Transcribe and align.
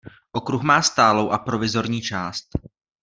Okruh 0.31 0.61
má 0.63 0.81
stálou 0.81 1.29
a 1.29 1.37
provizorní 1.37 2.01
část. 2.01 2.49